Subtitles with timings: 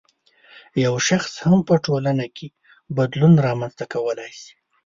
[0.85, 2.47] یو شخص هم په ټولنه کې
[2.97, 4.51] بدلون رامنځته کولای شي